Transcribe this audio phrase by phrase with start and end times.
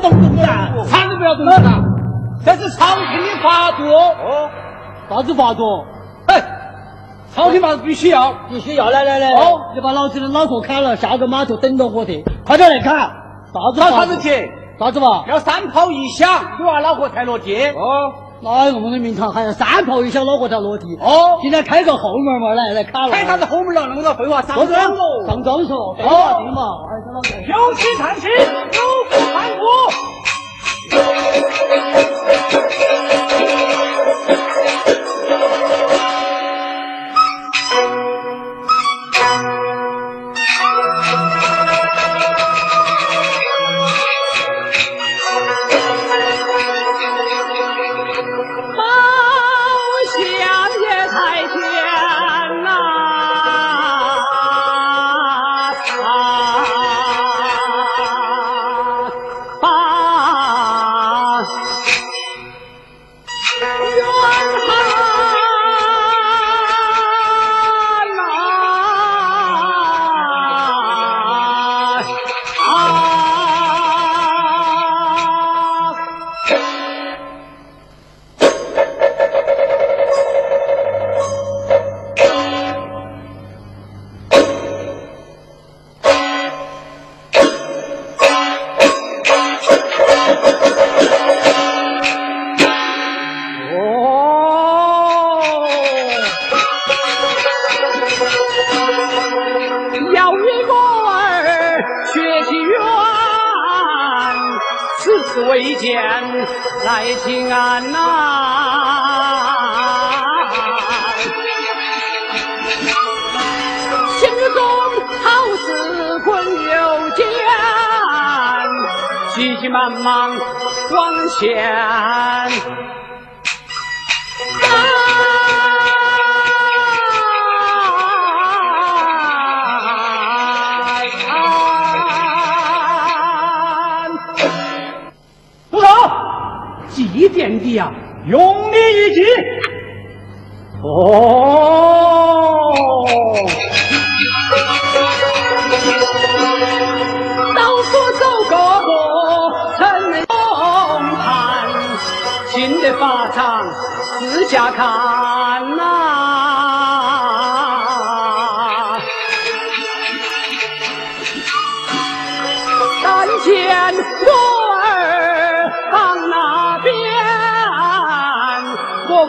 [0.00, 0.44] 动动子，
[0.88, 1.68] 啥子不要动动子？
[2.44, 3.84] 这是朝廷的法度。
[3.84, 4.50] 哦，
[5.08, 5.84] 啥子法度？
[6.26, 6.42] 哎，
[7.34, 13.80] 朝廷法度必须要，必须要，来来来，哦，你把老子的脑壳砍了，下个码头等着我的，快点来砍，啥子？
[13.80, 14.48] 啥子铁？
[14.78, 15.24] 啥子嘛？
[15.26, 17.56] 要三炮一响，你娃脑壳才落地。
[17.70, 20.84] 哦，哪有我们名堂还有三炮一响脑壳才落地？
[21.00, 23.10] 哦，今天开个后门嘛，来来看了。
[23.10, 23.86] 开啥子后门了？
[23.88, 25.76] 那么多废话，上庄喽，上庄说。
[25.76, 26.60] 哦，对嘛，
[27.48, 29.64] 有气叹气，有福盼福。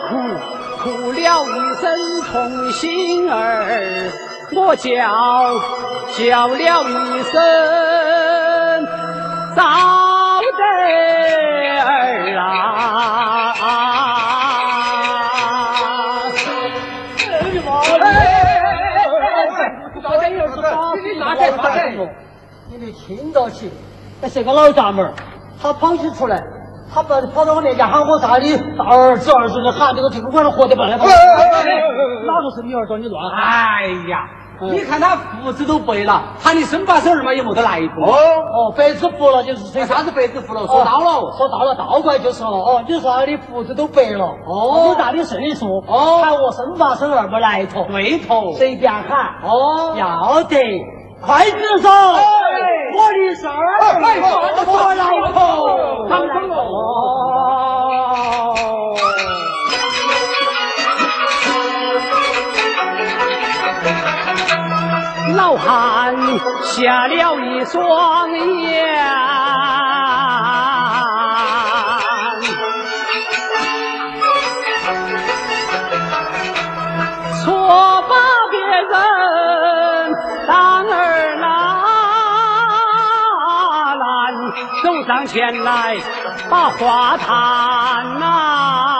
[0.08, 0.14] 哭
[0.78, 1.20] 哭了一
[1.80, 1.84] 声
[2.22, 4.10] 痛心儿，
[4.52, 4.88] 我叫
[6.16, 7.34] 叫了一声
[9.54, 9.60] “嫂
[10.40, 12.42] 子儿啊”，
[22.70, 23.70] 你没听到起？
[24.20, 25.12] 那是个老杂门
[25.62, 26.42] 他跑起出来，
[26.92, 31.04] 他跑跑到我面前喊我啥的，儿子儿子的喊，这个这个管他活得不来哪个
[32.54, 32.96] 是你儿找？
[32.96, 33.38] 你乱喊！
[33.38, 34.28] 哎呀！
[34.60, 38.10] 你看他胡子都白了，喊你生八生二嘛也没得来头。
[38.10, 40.66] 哦哦，白子胡了就是说啥子白子胡了？
[40.66, 42.50] 说到了，说到了，倒过来就是了。
[42.50, 49.36] 哦，你说他的胡子都白了，哦，有大的岁数，哦，喊我生把手儿没来头，对头，随便喊。
[49.44, 50.56] 哦，要得，
[51.20, 51.90] 快点说，
[52.94, 53.46] 我的事
[54.66, 55.02] 我来
[55.32, 55.38] 头，
[56.08, 56.56] 上升哦。
[65.36, 66.16] 老汉
[66.62, 68.30] 瞎了一双
[68.62, 68.96] 眼，
[85.18, 85.96] 上前来
[86.48, 88.94] 把话谈呐。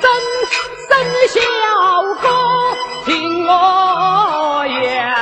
[0.00, 0.08] 真
[0.88, 0.92] 真
[1.26, 1.40] 小
[2.22, 2.28] 哥
[3.04, 5.12] 听我言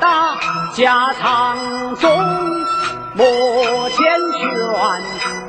[0.00, 0.38] 大
[0.72, 1.58] 家长
[1.96, 2.08] 中
[3.12, 3.98] 莫牵
[4.32, 4.48] 悬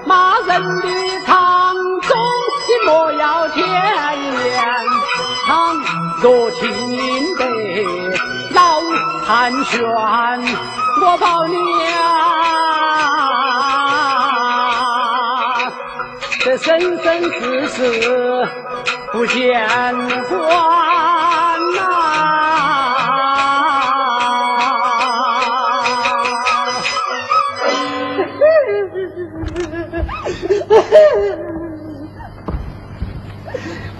[0.05, 2.17] 骂人的长中
[2.67, 4.12] 你莫要甜
[6.23, 7.43] 若听得
[8.51, 8.79] 老
[9.25, 9.83] 汉宣，
[11.01, 11.57] 我保你
[11.91, 11.99] 啊，
[16.39, 18.47] 这生生世世
[19.11, 19.93] 不见还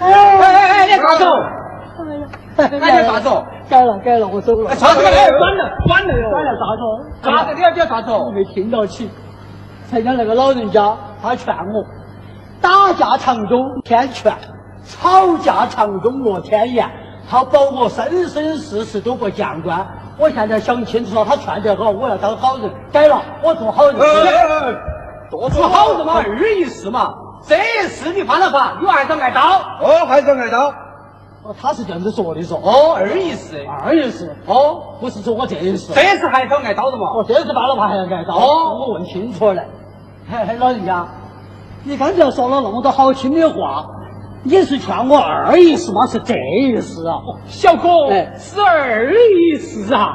[0.00, 0.92] 哎哎，你
[2.80, 3.44] 哎，你咋走？
[3.68, 4.74] 改了改了，我走了。
[4.76, 5.04] 啥子？
[5.04, 6.30] 哎，关了关了哟！
[6.30, 6.82] 改了咋走？
[7.22, 7.54] 咋子？
[7.54, 8.30] 你要你要咋走？
[8.30, 9.10] 没听到起。
[9.90, 11.84] 才讲那个老人家，他劝我，
[12.60, 14.32] 打架场中天劝，
[14.84, 16.88] 吵架场中落天言。
[17.28, 19.86] 他保我生生世世都不见官。
[20.18, 23.96] 我现在想清楚了，他劝得好，我要当好人，改了，我做好人。
[25.30, 27.14] 做出好人嘛，二一事嘛。
[27.46, 29.40] 这一事你犯了法，你还是挨刀。
[29.80, 30.72] 哦，还是挨刀。
[31.44, 32.56] 哦，他是这样子说的说。
[32.56, 34.34] 哦，二一事，二一事。
[34.46, 35.92] 哦，不是说我这一思。
[35.92, 37.10] 这次还是挨刀的嘛？
[37.14, 38.34] 哦，这次犯了法还要挨刀。
[38.34, 39.62] 哦，我问清楚了。
[40.30, 41.06] 嘿嘿，老人家，
[41.84, 43.84] 你刚才说了那么多好听的话，
[44.42, 46.06] 你是劝我二一事吗？
[46.06, 47.20] 是这意思啊？
[47.44, 48.08] 小哥，
[48.38, 50.14] 是二一事啊。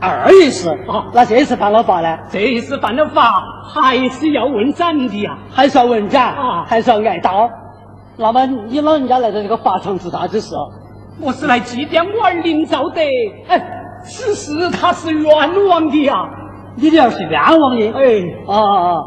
[0.00, 1.08] 二一事啊？
[1.12, 2.18] 那这次犯了法呢？
[2.30, 3.42] 这一次犯了法，
[3.74, 5.36] 还是要问斩的呀？
[5.50, 6.64] 还是要问斩啊？
[6.66, 7.50] 还是要挨刀？
[8.20, 10.52] 那么你老人家来到这个法场做啥子事？
[11.20, 13.00] 我是来祭奠我儿林兆德。
[13.48, 13.64] 哎，
[14.04, 16.14] 此事他是冤枉的呀。
[16.74, 17.86] 你的儿是冤枉的？
[17.92, 18.22] 哎，
[18.52, 19.02] 啊，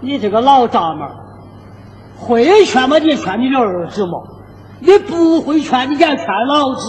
[0.00, 1.06] 你这个老杂毛，
[2.16, 2.98] 会劝吗？
[2.98, 4.12] 你劝你的儿子嘛？
[4.80, 6.88] 你不会劝，你敢劝老子？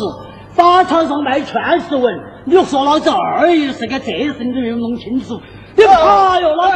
[0.54, 5.38] 法场上卖劝世文，你说老子二一事跟这事你都没有弄清楚。
[5.86, 6.76] 你怕哟，老子！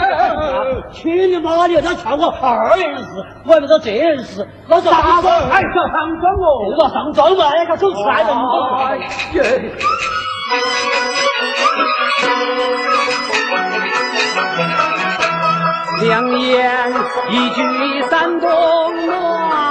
[0.92, 1.82] 去你妈的！
[1.82, 3.04] 他劝我二人事，
[3.46, 4.48] 我还不知道这一事。
[4.68, 5.72] 老子上庄，哎，上
[6.22, 8.30] 庄哦，上庄嘛，哎，他走出来了。
[16.02, 16.94] 两言
[17.30, 18.50] 一句三冬
[19.06, 19.69] 暖，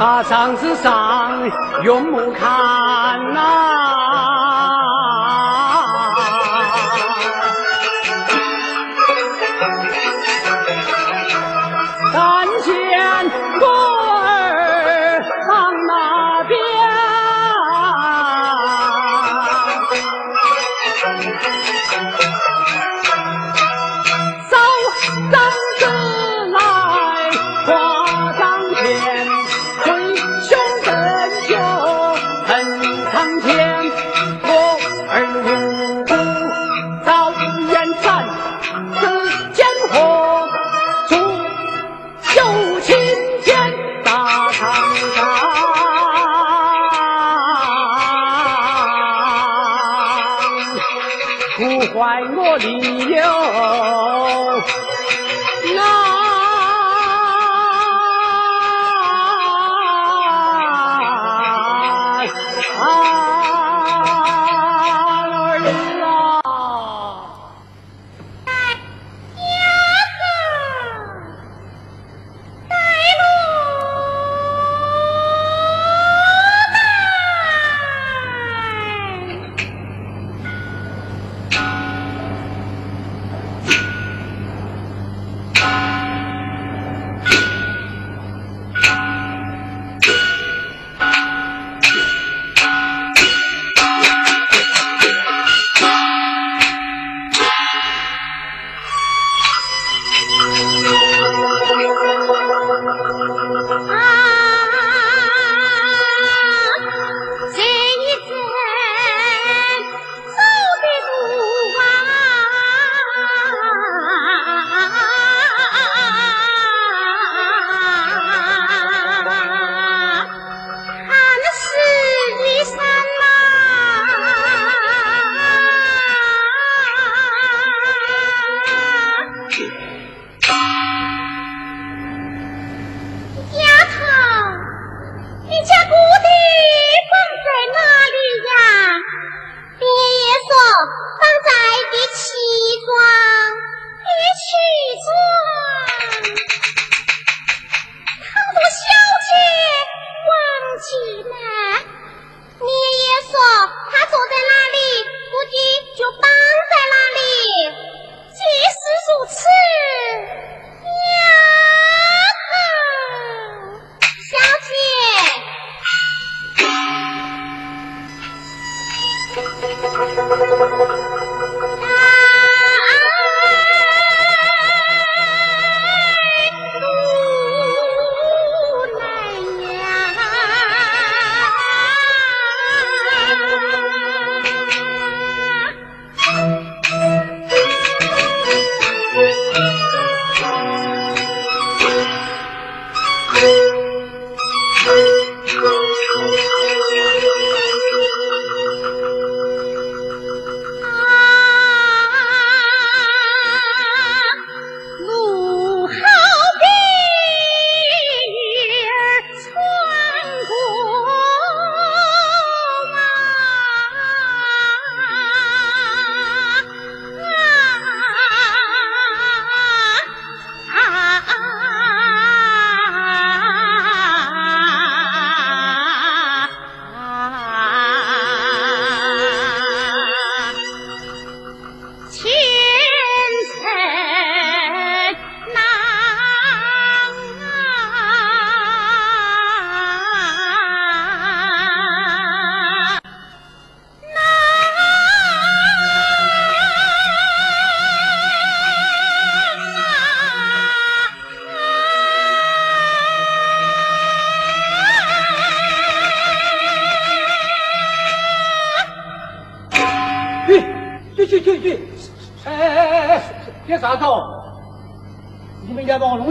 [0.00, 1.30] 他场之上
[1.84, 2.48] 用目看
[3.34, 3.99] 呐。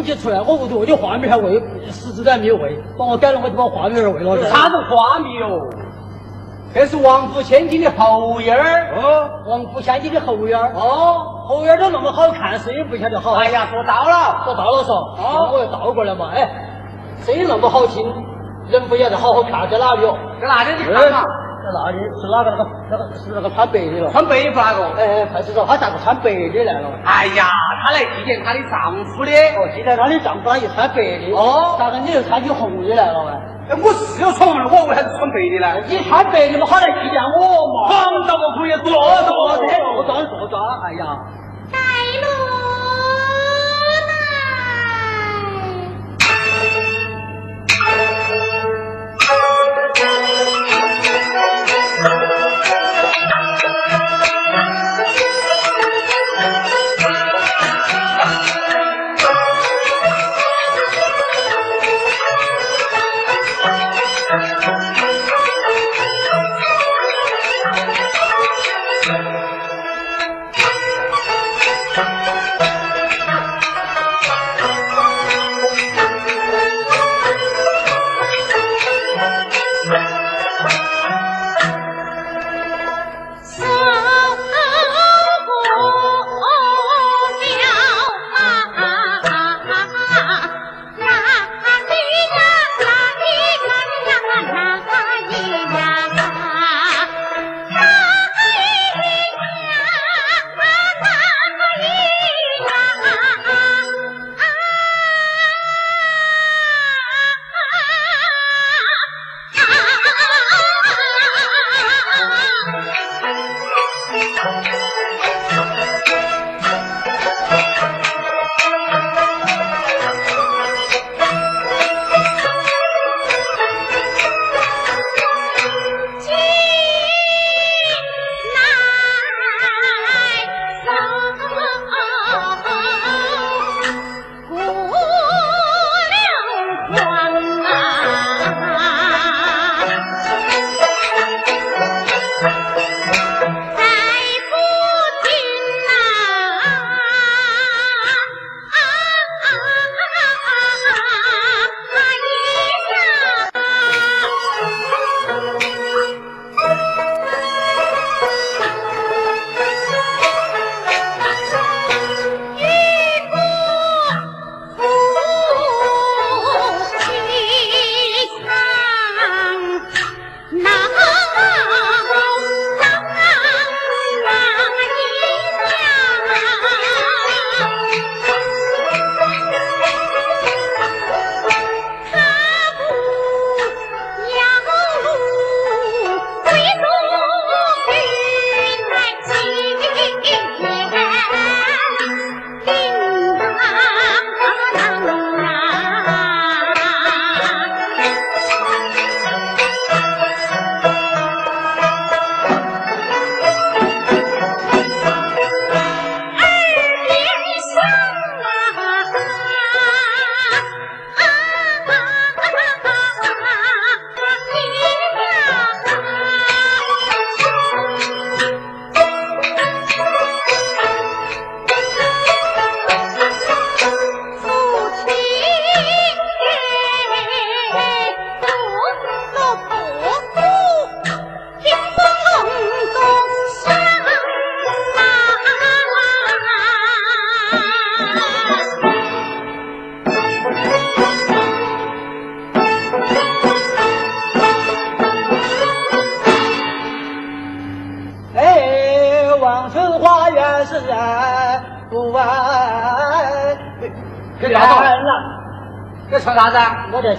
[0.04, 4.44] 出来，我屋头我的花米还喂，十子还没有喂，把我改了，我就把花米儿喂了。
[4.44, 5.60] 啥子花米哟？
[6.74, 8.96] 这是王府千金的后院儿。
[8.96, 10.72] 哦，王府千金的后院儿。
[10.76, 13.34] 哦，后院儿都那么好看，声音不晓得好。
[13.34, 14.94] 哎呀，说到了，说到了嗦。
[14.94, 16.30] 哦，我又倒过来嘛。
[16.34, 16.48] 哎，
[17.26, 18.06] 声音那么好听，
[18.70, 20.16] 人不晓得好好看，在哪里哦？
[20.40, 20.72] 在哪里？
[20.78, 21.24] 你看嘛。
[21.60, 24.10] 在哪里是哪个那个那个是那个穿白的了？
[24.12, 24.86] 穿白衣服那个？
[24.96, 26.90] 哎，派出所他咋个穿白的来了？
[27.04, 27.46] 哎呀，
[27.82, 29.32] 他来祭奠他的丈夫的。
[29.32, 31.32] 哦，祭奠他的丈夫，他又穿白的。
[31.34, 33.32] 哦，咋个你又穿起红的来了喂？
[33.70, 35.66] 哎，我是要穿红的，我为啥子穿白的呢？
[35.88, 37.88] 你穿白的嘛，好来祭奠我嘛。
[37.88, 41.18] 黄道我可以坐坐坐坐庄坐庄，哎呀。
[41.72, 41.78] 给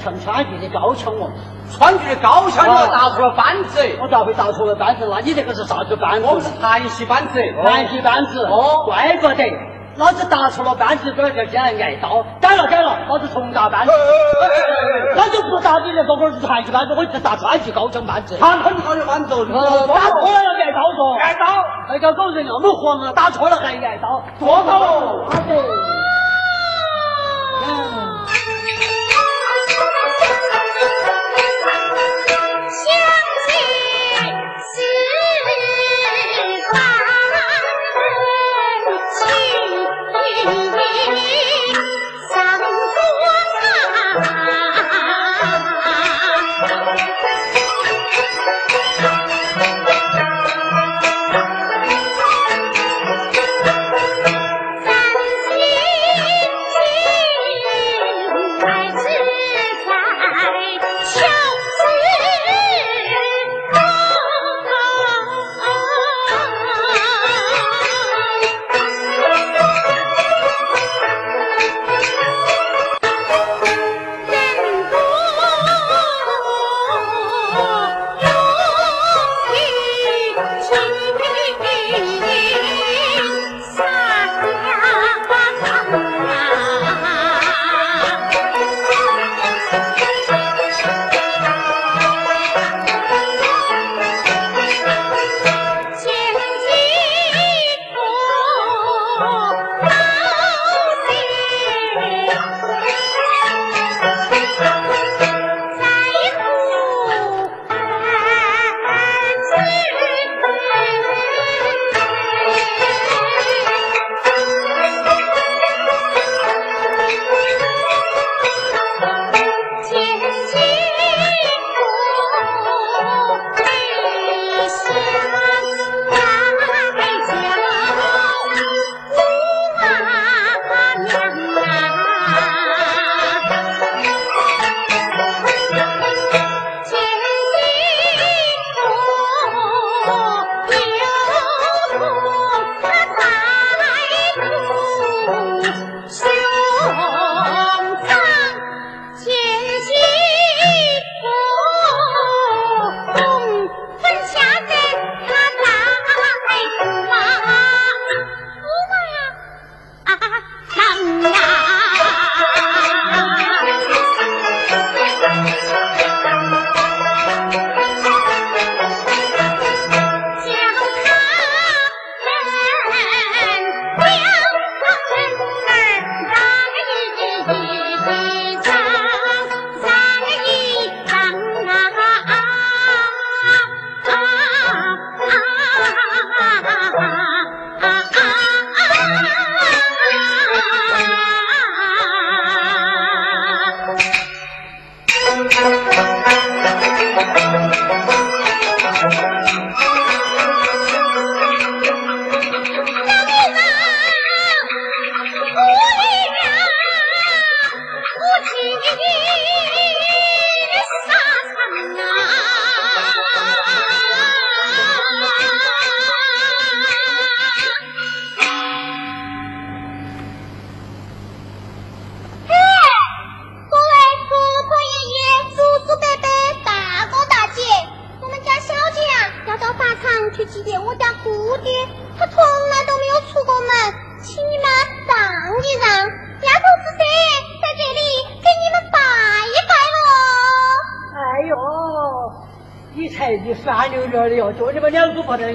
[0.02, 1.30] 唱川剧的高腔哦，
[1.70, 5.06] 川剧的高腔你要打错了班子，我咋会打错了班子？
[5.10, 6.26] 那你这个是啥子班子？
[6.26, 7.40] 我们是台戏班子。
[7.64, 9.44] 台戏班子哦怪不得，
[9.96, 12.24] 老子打错了班子，这就现在挨刀。
[12.40, 13.92] 改了改了，老子重打班子。
[15.16, 18.36] 老子不打你这个我是传奇班子，我是打川剧高腔班子。
[18.40, 21.44] 他很好的班子，呃打错了要挨刀说，挨刀，
[21.88, 25.99] 那个狗人那么黄啊，打错了还挨刀，多高？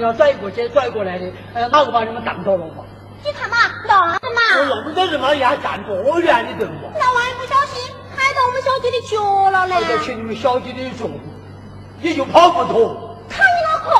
[0.00, 2.84] 要拽过去拽过来的，呃，哪个把你们挡到了嘛？
[3.24, 3.56] 你看嘛，
[3.88, 6.72] 那我嘛，弄得人嘛要站多远的对不？
[6.98, 9.74] 那万一不小心踩到我们小姐的脚了呢？
[9.76, 11.08] 我就请你们小姐的脚，
[12.00, 13.16] 你就跑不脱。
[13.28, 13.90] 看你脑壳，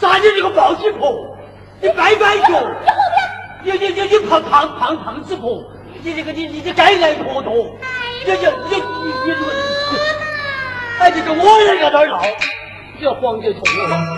[0.00, 1.36] 啥你这个暴鸡婆，
[1.80, 2.60] 你白白脚，
[3.62, 5.62] 你你你你胖胖胖胖子婆，
[6.02, 9.46] 你这个你你这该来婆陀，你这你你你这个，
[10.98, 12.20] 哎，你跟我人在那儿闹，
[12.98, 14.15] 你要黄姐痛了。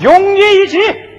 [0.00, 1.09] 永远一起。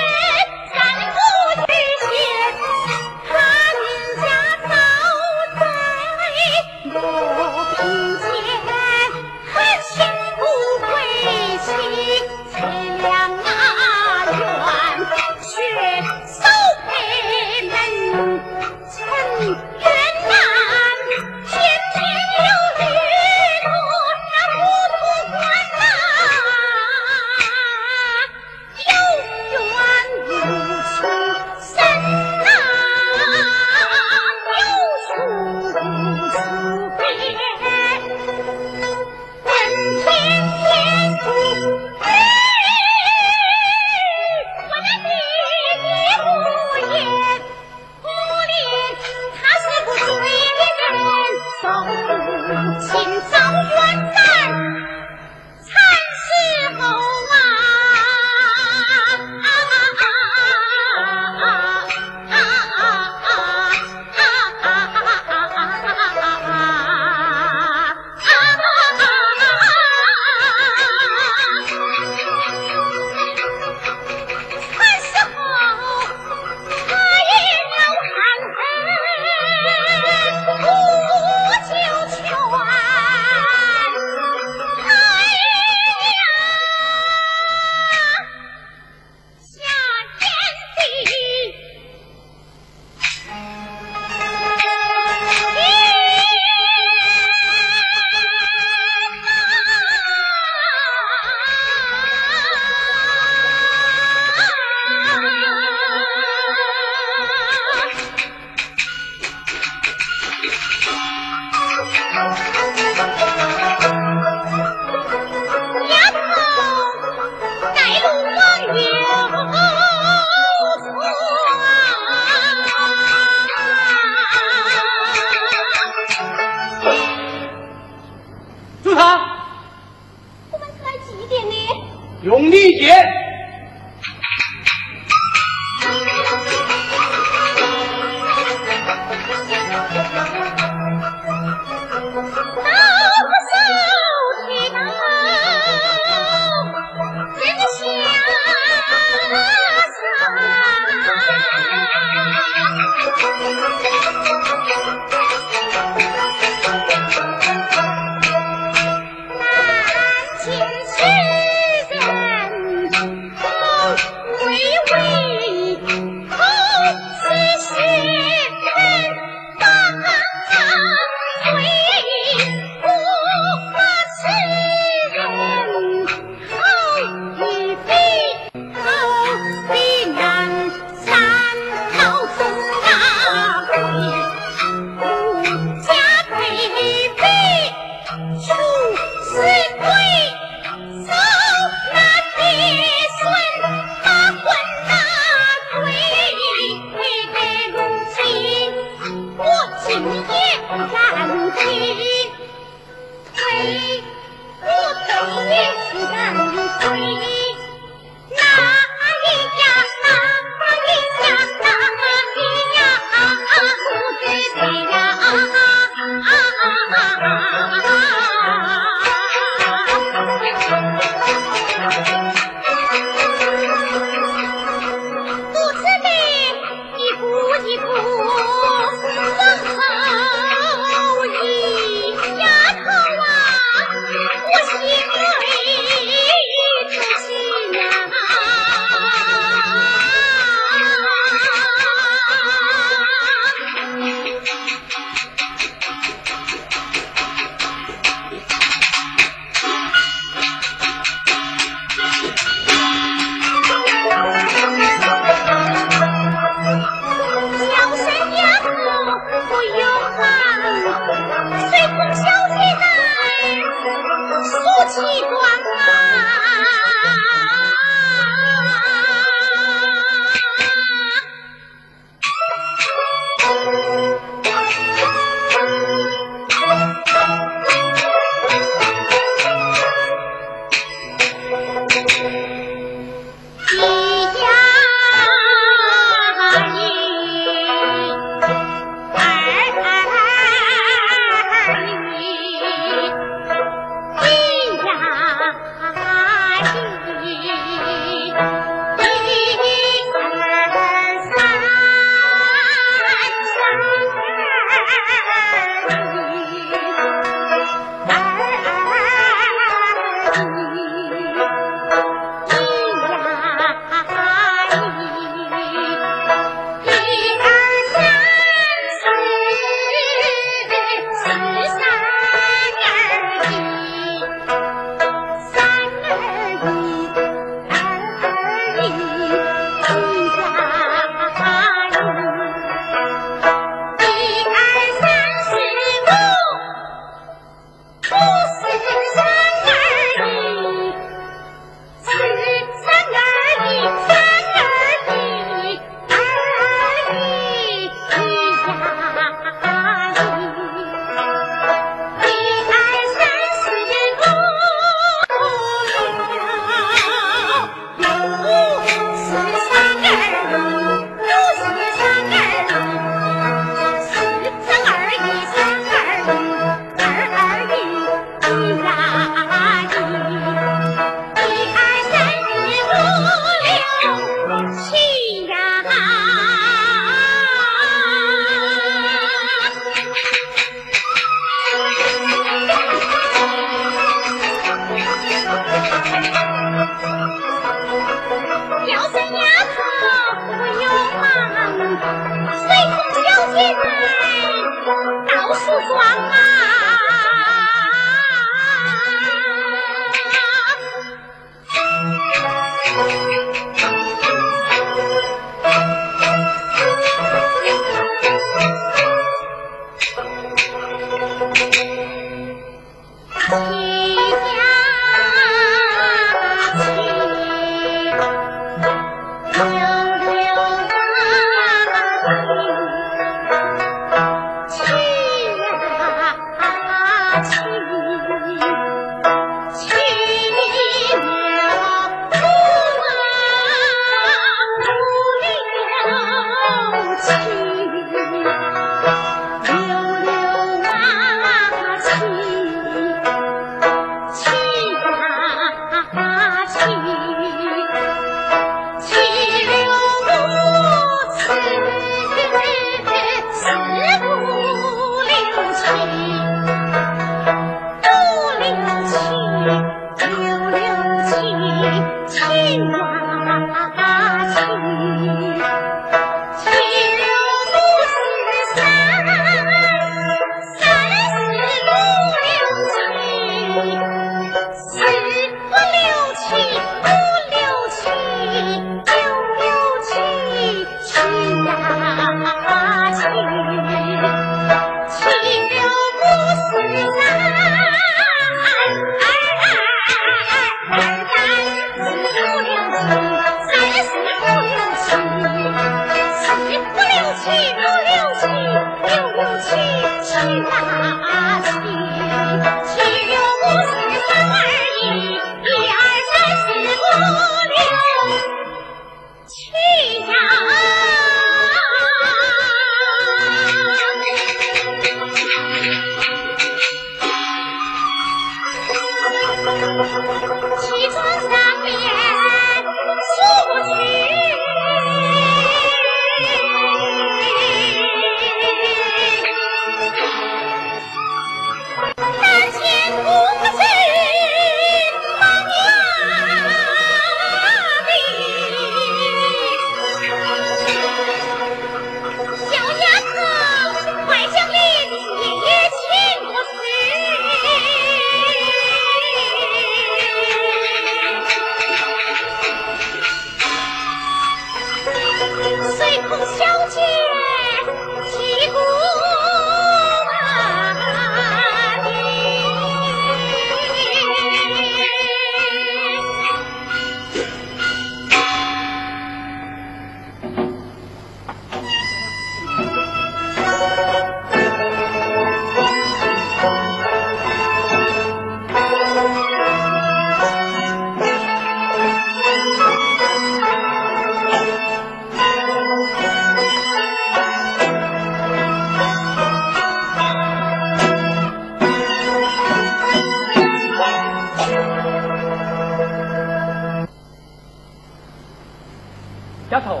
[599.70, 600.00] 丫头，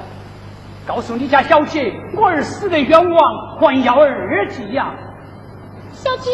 [0.84, 4.92] 告诉你家小姐，我儿死得冤枉，还要二级呀。
[5.92, 6.30] 小姐，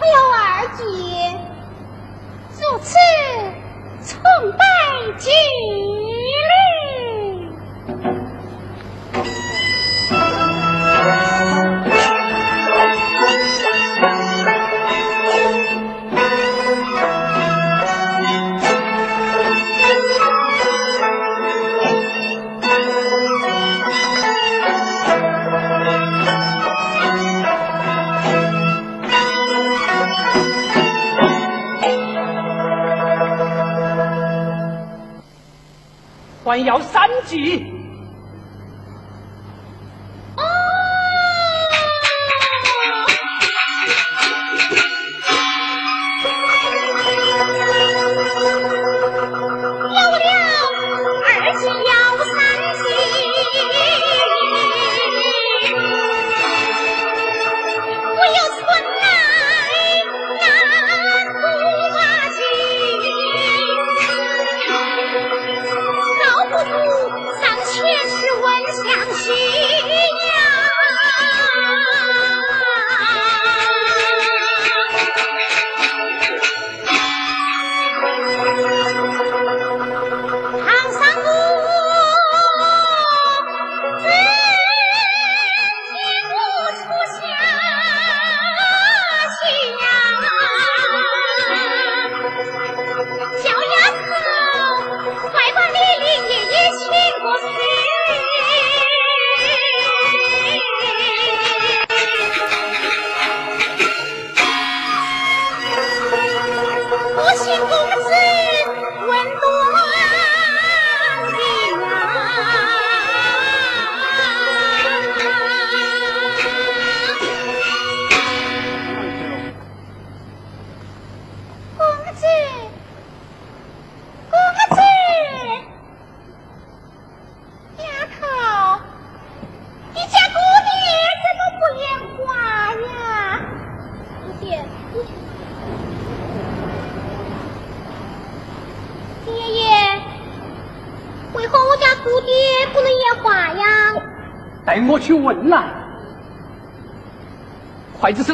[0.00, 1.36] 还要二级，
[2.50, 2.96] 如此
[4.00, 4.64] 从拜
[5.18, 5.30] 敬。
[36.52, 37.81] 还要三计。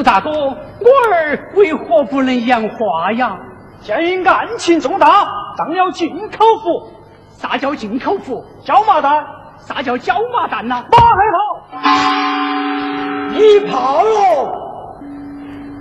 [0.08, 0.56] 大哥，我
[1.12, 3.36] 儿为何不能言话呀？
[3.82, 5.28] 鉴于案情重大，
[5.58, 6.90] 当要进口服。
[7.36, 8.42] 啥叫进口服？
[8.64, 9.26] 椒麻蛋。
[9.58, 10.82] 啥叫椒麻蛋呐？
[10.90, 11.38] 马海炮，
[13.34, 14.50] 一炮哟！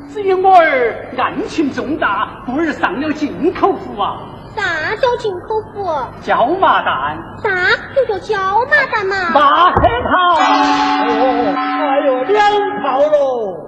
[0.10, 4.18] 只有我儿案情重大，故而上了进口服啊。
[4.58, 5.86] 啥叫进口服？
[6.22, 7.18] 椒麻蛋。
[7.42, 7.50] 啥
[7.96, 9.30] 就叫椒麻蛋嘛？
[9.34, 10.10] 马黑炮。
[10.36, 12.52] 哦，哎呦，两
[12.84, 13.64] 炮喽！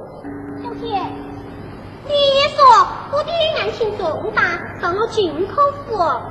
[0.61, 0.87] 小姐，
[2.05, 2.11] 你
[2.53, 2.57] 说
[3.13, 6.28] 我的案情重重大，上了进口服。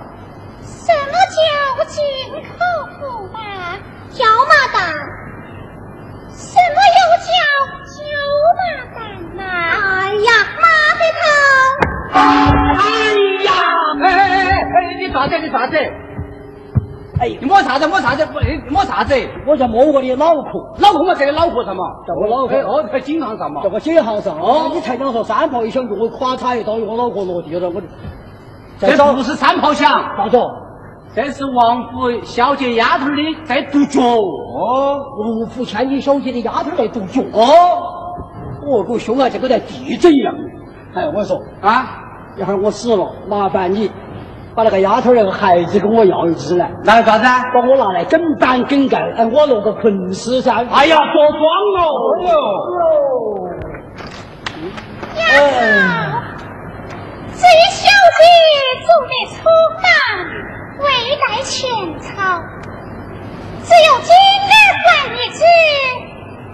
[17.58, 17.86] 摸啥子？
[17.88, 18.24] 摸啥子？
[18.32, 18.40] 摸
[18.70, 19.14] 摸啥子？
[19.46, 22.56] 我在摸我的脑壳，脑壳嘛，在你脑壳上嘛，在我脑壳。
[22.60, 24.38] 哦，在颈项上嘛，在我颈项上。
[24.38, 27.82] 哦，你才讲说三炮一响，我咵嚓一刀，我脑壳落地了，我。
[28.80, 30.38] 这不是三炮响，咋子？
[31.16, 34.00] 这是王府小姐丫头的在读脚。
[34.00, 37.22] 哦，王府千金小姐的丫头在读脚。
[37.32, 37.42] 哦，
[38.62, 40.32] 哦，我凶啊，这个在地震一样。
[40.94, 41.88] 哎，我说啊，
[42.36, 43.90] 一会儿我死了，麻烦你。
[44.58, 47.24] 把那个丫头那个孩子跟我要一只来，拿啥子？
[47.54, 50.52] 把我拿来整板梗盖，哎，我落个捆尸噻。
[50.72, 51.40] 哎呀，着装
[51.78, 51.86] 哦！
[55.14, 56.24] 哎呦，呀，
[57.34, 57.86] 这小
[58.18, 58.20] 姐
[58.82, 59.46] 做得出
[59.80, 59.86] 大，
[60.80, 60.86] 未
[61.20, 62.42] 带前朝，
[63.62, 64.10] 只有今
[64.42, 64.52] 日
[64.82, 65.38] 换一只，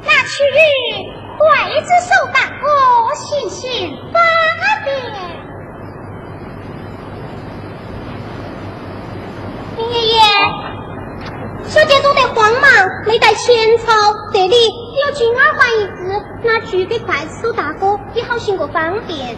[0.04, 0.36] 拿去
[1.38, 2.68] 换一只手大哥
[3.14, 4.20] 行行方
[4.84, 4.92] 便。
[9.78, 10.20] 爷爷，
[11.64, 12.70] 小姐走得慌忙，
[13.06, 13.92] 没带钱钞，
[14.32, 19.36] 这里有金耳环一只，拿去给刽子手大哥，也好行个方便。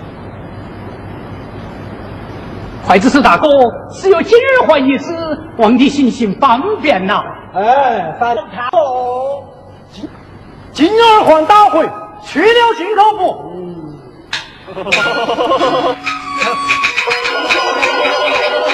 [2.87, 3.49] 筷子手大哥，
[3.93, 5.14] 只有金耳环一只，
[5.59, 7.22] 望你行行方便呐。
[7.55, 9.43] 哎，反正看哦，
[9.91, 10.09] 金
[10.72, 11.89] 金耳环打回，
[12.22, 13.53] 去了进口服。
[13.55, 13.99] 嗯。
[18.53, 18.66] 哎，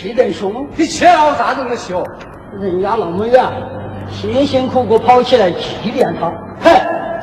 [0.00, 0.66] 我气得凶。
[0.76, 1.60] 你气了啥子？
[1.68, 2.02] 我气哦！
[2.58, 3.44] 人家那么远，
[4.10, 6.30] 辛辛苦苦跑起来祭奠他。
[6.62, 6.70] 哼，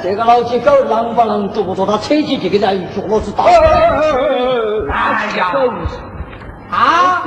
[0.03, 3.45] 这个老几狗狼不啷，捉不捉他，扯起就给他一脚老子打。
[3.45, 3.51] 哎
[5.37, 5.51] 呀！
[6.69, 7.23] 啊！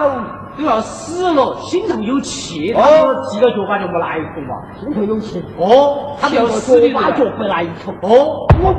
[0.56, 2.72] 都要死了，心头有气。
[2.72, 4.54] 他说几个脚板就没来头嘛。
[4.78, 5.44] 心头有气。
[5.58, 7.90] 哦，他要死的把脚不来一头。
[8.02, 8.72] 哦，我。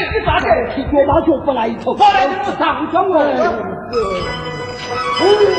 [0.00, 0.46] 你咋个？
[0.74, 1.92] 踢脚把脚不来一头？
[1.92, 2.26] 我来
[2.58, 3.52] 上庄了。
[4.90, 5.58] Ooh!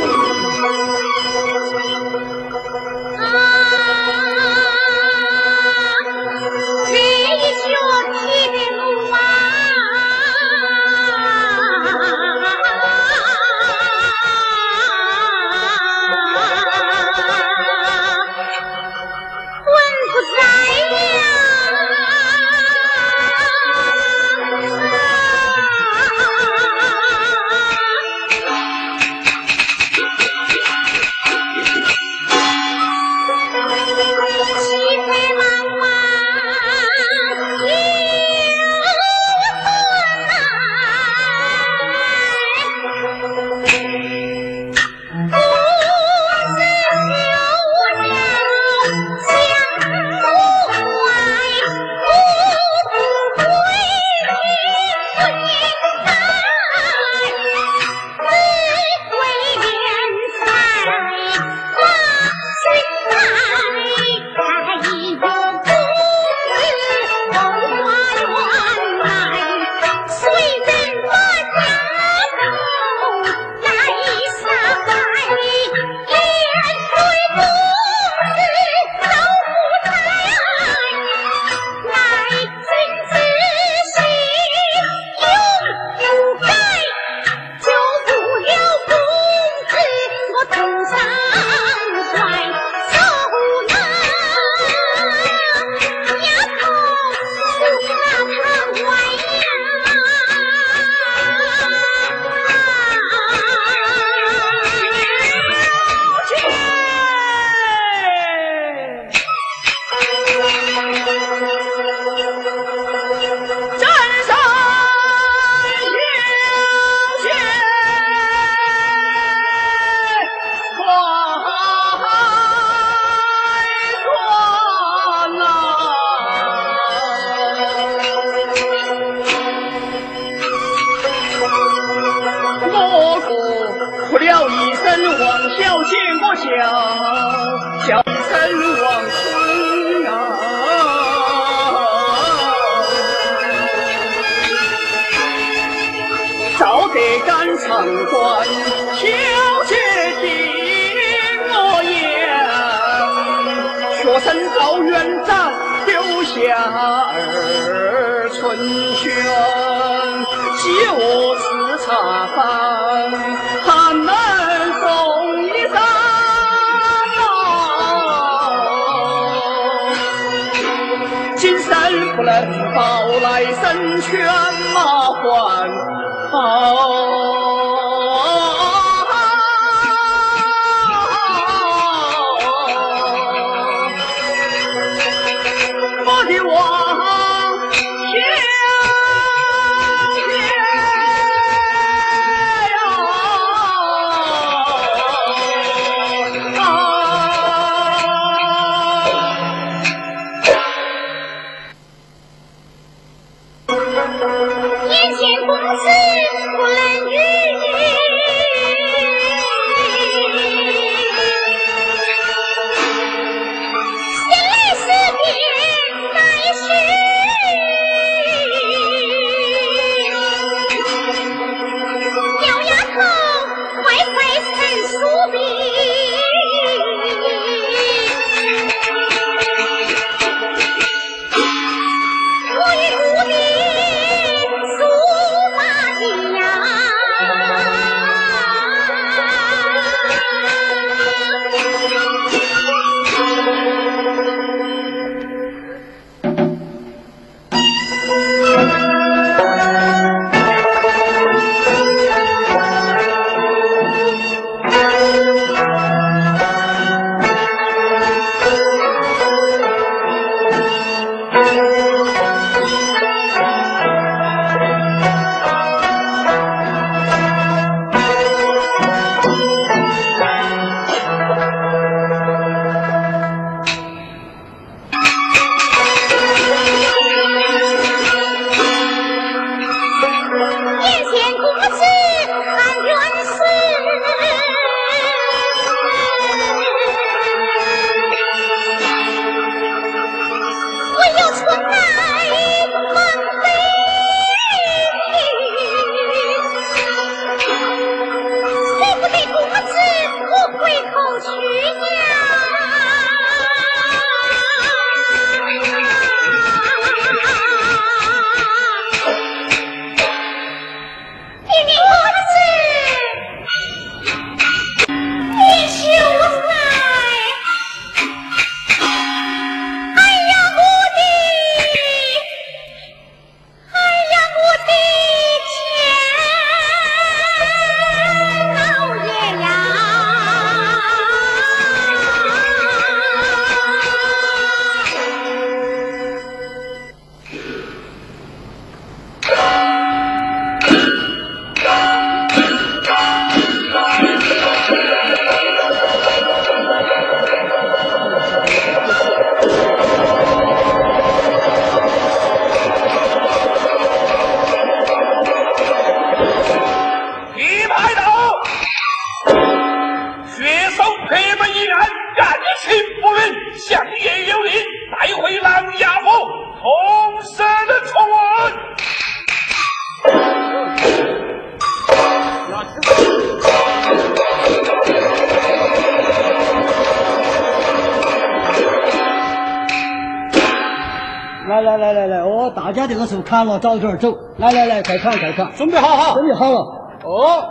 [383.30, 384.18] 家这个时候看了，早点走。
[384.38, 386.14] 来来来，快看快看，准备好哈。
[386.16, 386.58] 准备好了。
[387.06, 387.44] 哦，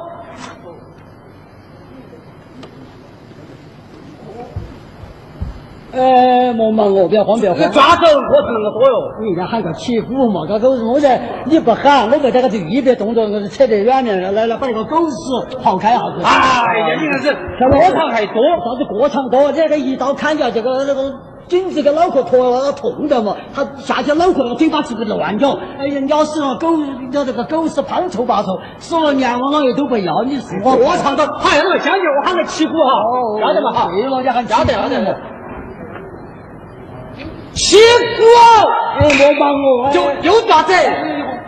[5.92, 7.62] 哎，莫忙哦，不要慌，不要慌。
[7.62, 8.94] 你抓走我只能多哟。
[9.22, 14.32] 你家喊个起虎嘛，这狗是我在，你不喊，我在这个就一点动作，扯得远点了。
[14.32, 16.22] 来来，把这个狗屎刨开一下子。
[16.22, 17.32] 哎呀，你看这
[17.70, 19.50] 过场还多，啥子过场多？
[19.52, 21.12] 这个一刀砍掉，这个那个
[21.48, 23.34] 颈子给脑壳脱了，痛的嘛。
[23.54, 25.58] 他下去脑壳那个嘴巴是不是乱咬？
[25.78, 26.68] 哎呀，咬死了狗，
[27.12, 30.22] 咬这个狗屎胖臭八臭，死了阎王老爷都不要。
[30.24, 33.88] 你是我我唱的，哎，我将就我喊个起鼓哈，晓得嘛哈？
[33.90, 35.16] 对了，你喊晓得晓得。
[37.54, 38.22] 起鼓！
[39.00, 40.72] 哎，莫忙我，又又咋子？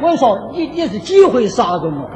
[0.03, 2.11] 我跟你说，你你是几回杀人了？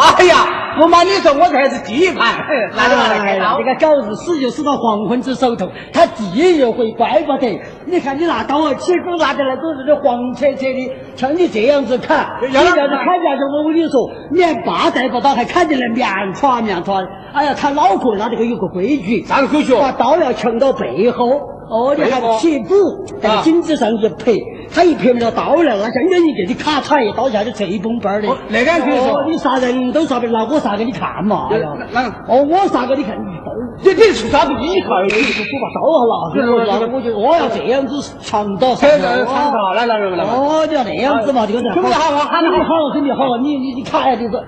[0.00, 0.46] 哎呀，
[0.80, 2.34] 不瞒你说，我这还是第一盘，
[2.74, 7.60] 来来来哎呀，这个狗日死就死到黄昏之手头，他第一回怪不得。
[7.84, 17.06] 你看你拿刀啊，起钩拿的来都是这黄切切的，像你这样子砍，你这样子砍下去，我跟你说，连把带不到，还砍得来面歘面歘。
[17.34, 19.74] 哎呀，他脑壳那这个有个规矩，啥个规矩？
[19.74, 21.26] 把刀要抢到背后。
[21.70, 22.74] 哦，你看起步
[23.22, 24.32] 在颈子上一拍，
[24.74, 28.28] 他一拍那刀来，那像眼一给你咔嚓一刀下去，脆崩崩的。
[28.48, 31.48] 那个可以说，你杀人都杀不了，我杀给你看嘛。
[31.50, 33.52] 哎呀，那哦，我杀给你看，你刀，
[33.84, 35.00] 你你出啥子依靠？
[35.04, 38.90] 你我把刀拿出来，那我就我要这样子长刀上。
[38.90, 40.24] 强刀，来来来来。
[40.24, 41.72] 哦，你要那样子嘛，这个人。
[41.72, 44.42] 准备好，我喊你好，准备好，你你你看下这个。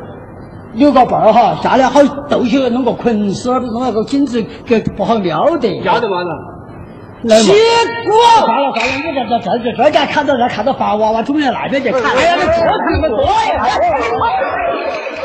[0.75, 5.69] 有个伴儿哈，下来好逗起弄个捆丝儿，弄那个颈子给不好撩得。
[5.81, 6.31] 撩得嘛呢？
[7.25, 11.89] 来结果了算了，你这这这这这家看到这看到发娃娃中到哪边去？
[11.91, 11.95] 哎
[12.27, 13.67] 呀，这可可不多呀！